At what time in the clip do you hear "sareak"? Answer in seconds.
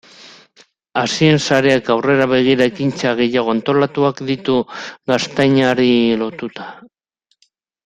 1.47-1.91